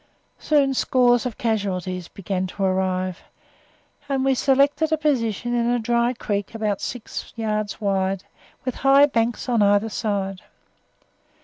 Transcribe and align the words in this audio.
Soon 0.39 0.73
scores 0.73 1.27
of 1.27 1.37
casualties 1.37 2.07
began 2.07 2.47
to 2.47 2.63
arrive, 2.63 3.19
and 4.09 4.25
we 4.25 4.33
selected 4.33 4.91
a 4.91 4.97
position 4.97 5.53
in 5.53 5.69
a 5.69 5.77
dry 5.77 6.11
creek 6.13 6.55
about 6.55 6.81
six 6.81 7.31
yards 7.35 7.79
wide, 7.79 8.23
with 8.65 8.73
high 8.81 9.05
banks 9.05 9.47
on 9.47 9.61
either 9.61 9.89
side. 9.89 10.41